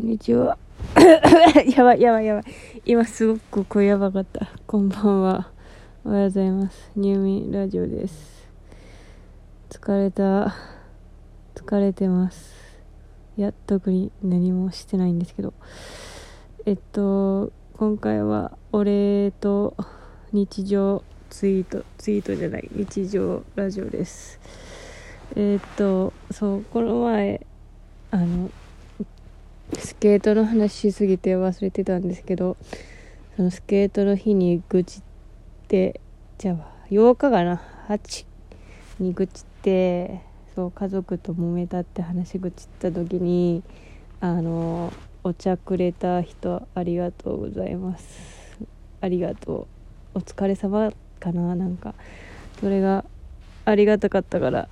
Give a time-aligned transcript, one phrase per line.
[0.00, 0.56] こんにちは。
[1.76, 2.44] やばいやばいやばい。
[2.86, 4.48] 今すごく声やばかった。
[4.66, 5.50] こんばんは。
[6.06, 6.90] おはようございます。
[6.96, 8.48] 入眠ラジオです。
[9.68, 10.56] 疲れた。
[11.54, 12.54] 疲れてます。
[13.36, 15.52] いや、特に何もしてないんですけど。
[16.64, 19.76] えっと、今回はお礼と
[20.32, 24.40] 日常ツイート、ツイートじゃない、日常ラジオです。
[25.36, 27.46] えっと、そう、この前、
[28.10, 28.50] あの、
[29.78, 32.56] スケートの話しすぎて忘れてたんですけど
[33.36, 35.02] そのスケートの日に愚痴っ
[35.68, 36.00] て
[36.38, 36.56] じゃあ
[36.90, 38.26] 8日かな？8
[38.98, 40.20] に愚痴って
[40.54, 43.62] そう家族と揉めたって話愚痴った時に
[44.20, 44.92] あの
[45.22, 48.58] お茶くれた人ありがとうございます。
[49.00, 49.68] ありがと
[50.14, 50.18] う。
[50.18, 51.54] お疲れ様かな？
[51.54, 51.94] なんか
[52.60, 53.04] それが
[53.64, 54.68] ありがたかったから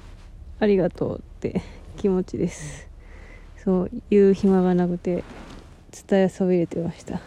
[0.59, 1.63] ありがとうって
[1.97, 2.88] 気持ちです。
[3.69, 5.23] そう言う暇がなくて
[6.09, 7.21] 伝えそびれてました。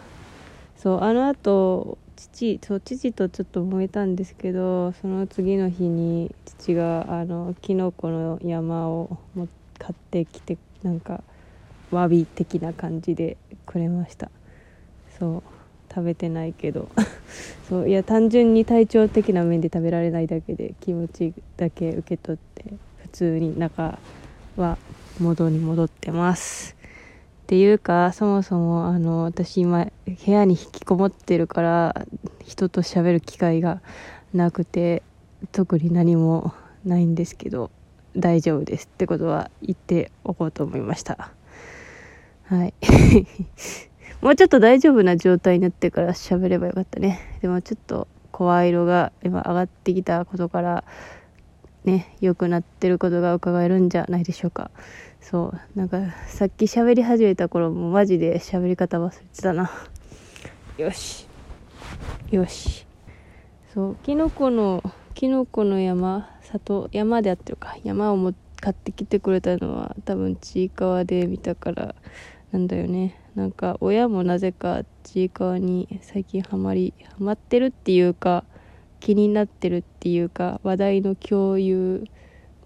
[0.76, 9.46] そうあのあと父そう父とちょっと燃えたんですけどその次の日に父があのキノコの山をも
[9.78, 11.22] 買ってきてなんか
[11.92, 14.28] わび的な感じでくれました。
[15.20, 15.42] そう
[15.94, 16.88] 食べてないけど。
[17.68, 22.64] そういや単純に体調的な面で食べられないだけで気持ちだけ受け取って
[22.98, 23.96] 普通に中
[24.56, 24.78] は
[25.20, 26.76] 元に戻ってます。
[27.42, 32.06] っていうかそもそもあの私今部屋に引きこもってるから
[32.44, 33.82] 人と喋る機会が
[34.32, 35.02] なくて
[35.50, 37.70] 特に何もないんですけど
[38.16, 41.32] 大丈夫ですってことは言っておこうと思いました。
[42.44, 42.74] はい。
[44.20, 47.38] もうちょっと大丈夫な状態になってから喋ればよかったね。
[47.40, 50.84] でもちょっと声色が今上がってきたことから
[51.84, 54.70] ね良くなってることが伺えるんじゃないでしょうか。
[55.20, 59.70] そうなんかさっき喋り始めた頃もマジで喋り方忘れてたな。
[60.76, 61.26] よし。
[62.30, 62.86] よし。
[63.72, 64.82] そうキノコの
[65.14, 67.76] キノコの山里山であってるか。
[67.84, 71.94] 山をも買ってきてくれたのは多分ちいかわで見たから
[72.52, 73.18] なんだよね。
[73.34, 78.44] なんか親もなぜかちいかわに最近ハマりハマってるっていうか
[79.02, 82.04] 気になってるっていうか話題の共有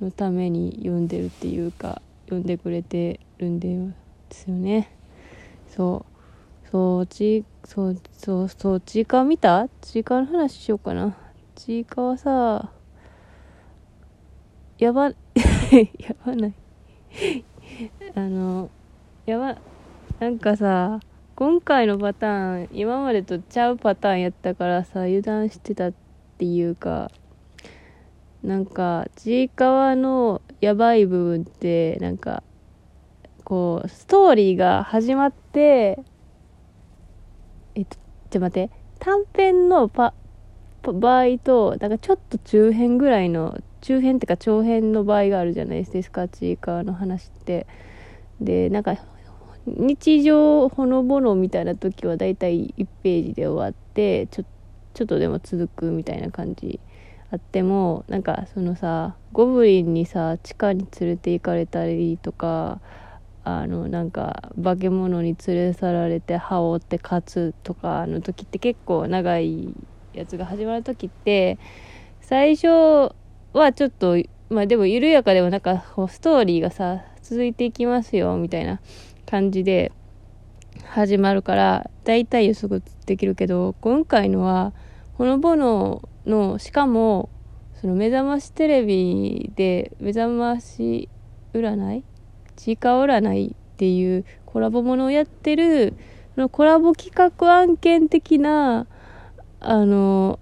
[0.02, 3.94] のために読んでるっていうか読んでくれてるんで
[4.28, 4.92] すよね。
[5.66, 6.68] そう。
[6.70, 9.66] そうちそうそうそうちいか見た？
[9.80, 11.16] ちいかの話しようかな。
[11.54, 12.70] ちいかわさ
[14.78, 15.14] やば や
[16.26, 16.54] ばない。
[18.14, 18.68] あの
[19.24, 19.56] やば
[20.20, 21.00] なんかさ
[21.34, 26.05] 今回のパターン今までとちゃうパターンやったからさ油断してたって
[26.44, 27.10] いうか
[28.42, 32.42] なんかちいかわのやばい部分ってなんか
[33.44, 35.98] こうストーリーが始まって
[37.74, 40.14] えっとちょっと待って短編のパ
[40.82, 47.66] 場合となんかちょっと中編ぐらいの中編っていうか長編の場合があるじゃないですかちいかわの話って。
[48.40, 48.96] でなんか
[49.66, 54.50] 日常ほのぼのみたいな時はだいたい1ページで終わってちょっと
[54.96, 56.80] ちょっとでも続くみたいな感じ
[57.30, 62.80] あってもなんかそのさゴブリンにさ地下に連れて行かれたりとか
[63.44, 69.68] あのなんか化け物に連れ去られて羽織って勝つとかの時って結構長い
[70.14, 71.58] やつが始まる時って
[72.22, 72.68] 最初
[73.52, 74.16] はちょっと
[74.48, 78.80] まあでも緩やかでもなんかストーリーがさ続いていきますよみたいな
[79.26, 79.92] 感じで
[80.86, 84.72] 始まるから大体予測できるけど今回のは
[85.18, 87.30] ほのぼののしかも
[87.80, 91.08] その目覚ましテレビで目覚まし
[91.54, 92.04] 占い
[92.56, 95.94] ちいか占いっていうコラボものをやってる
[96.36, 98.86] のコラボ企画案件的な
[99.60, 100.38] あの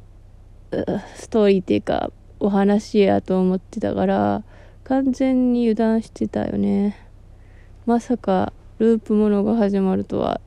[1.16, 2.10] ストーリーっていうか
[2.40, 4.42] お話やと思ってたから
[4.82, 6.96] 完全に油断してたよね。
[7.86, 10.40] まさかループものが始まるとは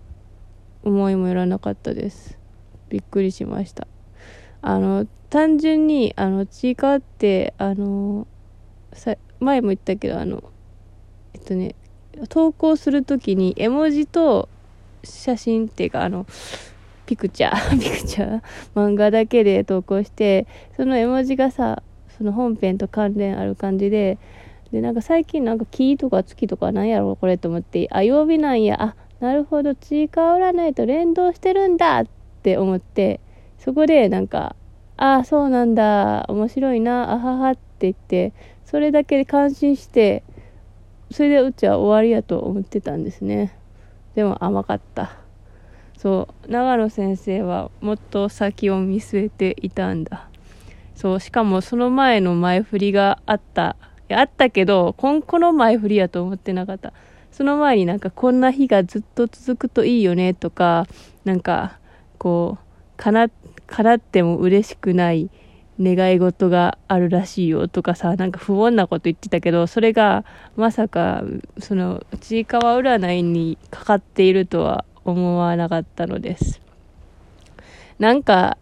[0.83, 2.37] 思いもよらなかったです。
[2.89, 3.87] びっくりしました。
[4.67, 8.27] あの単純にあのちいかわってあの
[8.91, 10.43] さ前も言ったけどあの
[11.33, 11.73] えっとね
[12.27, 14.49] 投稿する時に絵文字と
[15.05, 16.25] 写真っていうかあの
[17.05, 18.43] ピクチャー ピクチャー
[18.75, 21.81] 漫画だけで投稿してその絵文字がさ
[22.17, 24.17] その本編と関連ある感じで
[24.73, 28.75] でなんか最近なんか木とか月とかなんやろこれと思ってあ曜日なんや。
[28.83, 29.73] あなるほど。
[29.75, 32.05] ちいかわ占いと連動してるんだっ
[32.43, 33.21] て思って
[33.67, 34.55] そこでなんか
[34.95, 38.31] ああそうなんだ面白いなあははって言って
[38.63, 40.23] それだけで感心して
[41.11, 43.57] それでうちは終わりやと思ってたんですね。
[44.15, 45.17] でも甘かった。
[45.97, 50.29] そう長野先生はもっと先を見据えていたんだ。
[50.95, 53.75] そうしかもその前の前振りがあった
[54.09, 56.93] いやあったけどここの前振りやと思ってなかった。
[57.31, 60.87] その前になんかこんな日がずっと続くといいよねとか
[61.25, 61.79] なんか
[62.17, 62.67] こう
[62.97, 63.27] かな
[63.67, 65.29] 叶っても嬉しくない
[65.79, 70.25] 願い事があるらしいよとかさなんか不穏なこと言ってたけどそれが
[70.55, 71.23] まさか
[71.59, 76.61] そのちいかわ占いにかかっているとは思わなかったのです。
[77.99, 78.57] なんか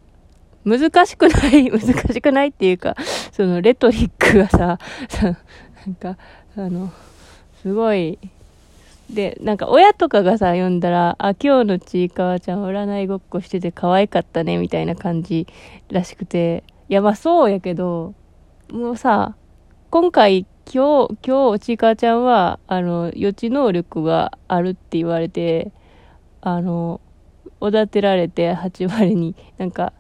[0.66, 1.80] 難しくない 難
[2.14, 2.96] しくないっていうか
[3.32, 4.80] そのレトリックがさ
[5.86, 6.18] なんか
[6.58, 6.92] あの
[7.62, 8.18] すごい
[9.10, 15.48] で、なんか親とかがさ、読んだら、あ、今日のちいかわちゃん占いごっこしてて可愛かったね、みたいな感じ
[15.90, 18.14] らしくて、いや、まあそうやけど、
[18.72, 19.36] もうさ、
[19.92, 25.72] 今回、今日、今日、ちいかわちゃんは、あの、予知能力があるって言われて、
[26.42, 27.00] あの、
[27.62, 29.94] おだてられて8割に、なんか、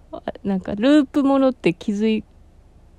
[0.44, 2.24] なんか、ループものって気づい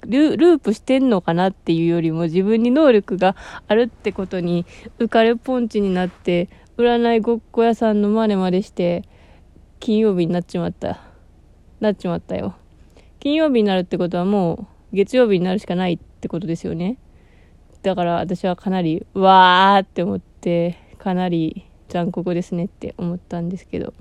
[0.06, 3.36] ループしてんのかなっていうよりも自分に能力が
[3.68, 4.64] あるってことに
[4.98, 6.48] 浮かれポンチになって
[6.78, 9.02] 占いごっこ屋さんの真似までして
[9.80, 11.00] 金曜日になっちまった。
[11.80, 12.54] なっちまったよ。
[13.20, 16.98] 金曜日になるってことはもう月曜日になるしかないってことですよね。
[17.82, 23.94] だから私はかなりわーって思ってかなり残酷ですねって思ったんですけど。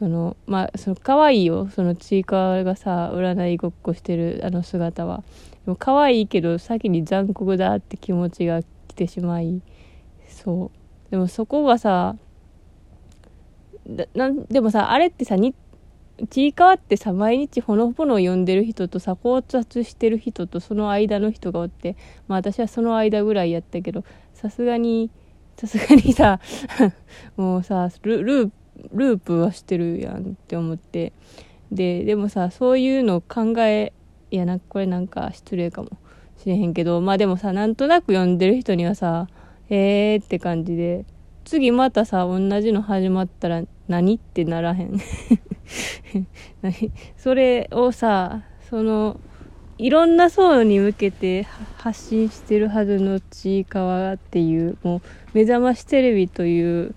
[0.00, 1.68] そのまあその可愛いよ。
[1.68, 5.22] そのちいかわがさ占いごっこしてるあの姿は。
[5.66, 9.60] でも可愛いけど先に残酷だって気持ちが来てしまい。
[10.26, 11.10] そう。
[11.10, 12.16] でもそこがさ
[14.14, 15.54] なんでもさあれってさに
[16.30, 25.10] ちいかわってさ毎日ほのぼの読んでる人とさ考察してる人とその間の人がおってまあ私はその間ぐらいやったけどさすがに
[25.58, 26.40] さすがにさ
[27.36, 28.50] もうさルルー
[28.92, 31.12] ループはしてるやんって思って。
[31.72, 33.92] ででもさそういうの考え
[34.30, 35.90] いやなこれなんか失礼かも
[36.36, 39.28] しれへんけどまあでもさなんとなく読んでる人にはさ
[39.68, 41.04] えーって感じで
[41.44, 45.00] 次またさ同じの始まったら何ってならへん。
[47.16, 49.18] それをさその
[49.78, 51.46] いろんな層に向けて
[51.78, 55.00] 発信してるはずのちいかわっていうもう
[55.32, 56.94] 目覚ましテレビという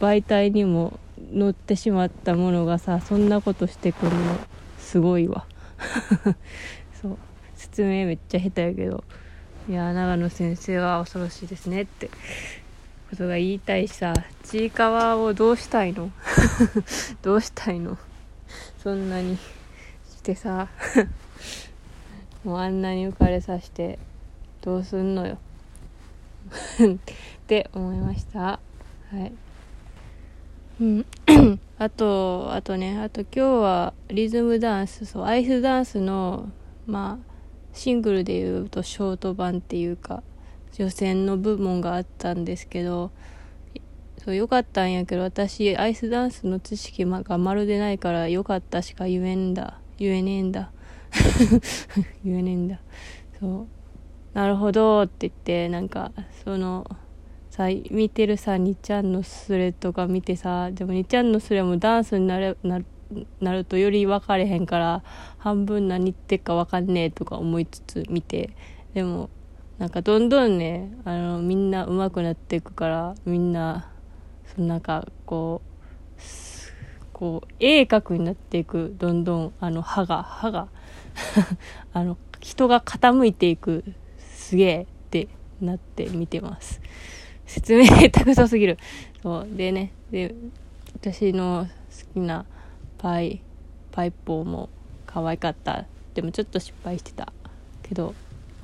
[0.00, 0.98] 媒体にも
[1.34, 4.38] 乗ってしまったものがさそんなことしてくるの
[4.78, 5.46] すごいわ。
[7.02, 7.18] そう。
[7.56, 9.04] 説明めっちゃ下手やけど。
[9.68, 12.10] いや長野先生は恐ろしいですねって。
[13.10, 16.10] ことが言いたいしさちいかわをどうしたいの？
[17.22, 17.98] どうしたいの？
[18.82, 20.68] そんなにしてさ。
[22.44, 23.98] もうあんなに浮かれさして
[24.60, 25.38] どうすんのよ。
[26.82, 26.98] っ
[27.46, 28.40] て思いました。
[28.40, 28.60] は
[29.12, 29.32] い。
[30.80, 31.06] うん、
[31.78, 36.50] あと、あとね、あと今日はリズムダンス、そう、アイスダンスの、
[36.86, 37.34] まあ、
[37.72, 40.22] シングルで言うとショート版っていうか、
[40.76, 43.12] 予選の部門があったんですけど、
[44.24, 49.78] そうよかったんやけど、私、アイスダンスの知識がまるでないから、よかったしか言えんだ。
[49.98, 50.72] 言えねえんだ。
[52.24, 52.80] 言えねえんだ。
[53.38, 53.66] そう。
[54.32, 56.10] なるほどって言って、なんか、
[56.42, 56.84] その、
[57.54, 62.80] さ見てるさにちゃんのスレとか見てさでもにちゃんのスレもダンスになるな
[63.40, 65.04] なるとより分かれへんから
[65.38, 68.50] 半分何言ってっか分かんねえとか思いつつ見て。
[68.92, 69.30] でも
[69.78, 73.88] なんかどんどんねあのみんな上手くなっていくからみんな
[74.46, 76.20] そのなんかこう
[77.12, 78.96] こう鋭角になっていく。
[78.98, 80.66] どんどんあの歯が歯が
[81.94, 83.84] あの人が傾いていく。
[84.18, 85.28] すげえって
[85.60, 86.80] なって見てます。
[87.46, 88.78] 説明下手くそすぎる。
[89.22, 89.48] そう。
[89.50, 90.34] でね、で、
[90.94, 92.44] 私の好きな
[92.98, 93.40] パイ、
[93.92, 94.68] パイポーも
[95.06, 95.86] 可愛かった。
[96.14, 97.32] でもちょっと失敗してた。
[97.82, 98.14] けど、よ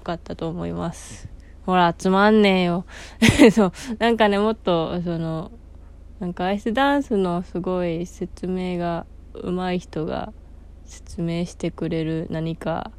[0.02, 1.28] かったと思います。
[1.66, 2.84] ほら、つまんねえよ。
[3.52, 3.72] そう。
[3.98, 5.50] なんかね、もっと、その、
[6.18, 10.32] なんかアイスダンスのすごい説明が上手い人が
[10.84, 12.90] 説明してくれる何か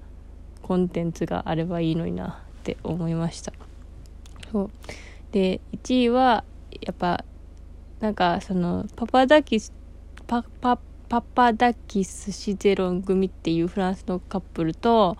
[0.63, 3.53] コンテンツがあればいいのになって思いました。
[4.51, 4.71] そう。
[5.31, 6.43] で1位は
[6.81, 7.23] やっぱ
[8.00, 9.73] なんかそのパパダキス
[10.27, 15.17] パパパパダキスシゼロン組っていうフランスのカップルと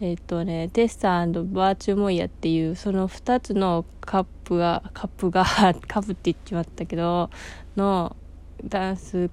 [0.00, 7.30] えっ、ー、とねテッサーバーチューモイヤっていうその2つのカップがカップがカップって言っちまったけど
[7.76, 8.16] の
[8.64, 9.30] ダンス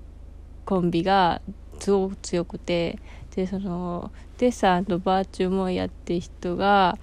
[0.66, 1.42] コンビが
[1.80, 3.00] すごく強くて
[3.36, 6.98] でそのテッサーバーチューモイヤって人が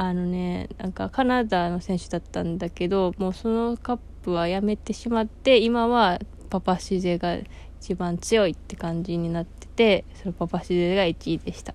[0.00, 7.36] あのねなんかカナダの選手だったんだけどもうそのカップはやめてしまって今はパパシゼが
[7.80, 11.74] 一番強いって感じになっててそのパパシゼが1位でした。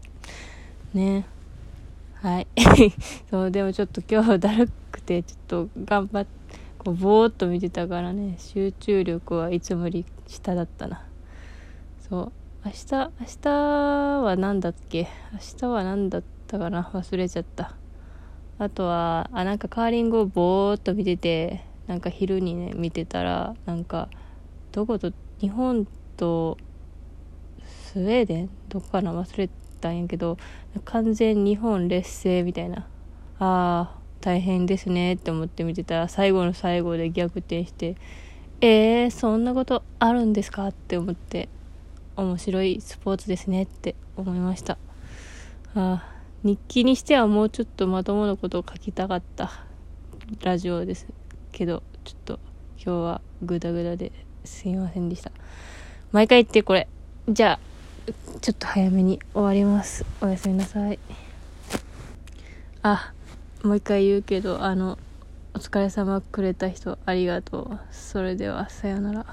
[0.94, 1.26] ね。
[2.22, 2.48] はい。
[3.30, 6.32] そうでもちょっと今日だるくてちょっと頑張って
[6.78, 11.06] こうぼーっと見てたからね集中力はいつもより下だったな。
[12.10, 12.32] そう。
[12.64, 13.12] 明日明
[13.42, 15.10] 日は何だっけ？
[15.34, 16.90] 明日は何だったかな？
[16.94, 17.76] 忘れちゃった。
[18.60, 24.10] あとはあなんかカーリングをぼーっと見ててなんか昼にね見てたらなんか
[24.72, 26.58] どこと日本と
[27.66, 28.50] スウェーデン？
[28.70, 29.12] どこかな？
[29.14, 29.50] 忘れ
[29.82, 30.38] たんやけど
[30.86, 32.88] 完全日本劣勢みたいな。
[33.40, 37.98] あー大変ですねって思って見てたら最後の最後で逆転して
[38.62, 40.68] えー、そんなことあるんですか？
[40.68, 41.50] って思って
[42.16, 44.78] 面白いスポーツですねって思いました。
[45.76, 46.10] あ
[46.44, 49.52] 日記にしてはもうちょっとまともなことを書きたかった
[50.42, 51.08] ラジオです
[51.54, 52.40] けどちょっと
[52.76, 54.12] 今日はグダグダで
[54.44, 55.32] すいませんでした。
[56.12, 56.90] 毎回言ってこれ。
[57.30, 57.60] じゃあ
[58.42, 60.06] ちょっと早めに終わります。
[60.20, 61.00] おやすみなさい。
[62.82, 63.14] あ
[63.64, 65.00] もう一回言うけどあの
[65.54, 67.80] お疲れ様くれた人ありがとう。
[67.92, 69.26] それではさようなら。